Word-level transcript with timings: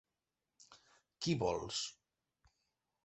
Qui 1.25 1.35
vols? 1.43 1.83